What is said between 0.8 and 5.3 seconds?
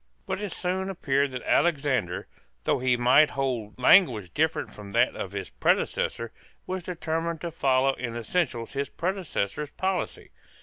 appeared that Alexander, though he might hold language different from that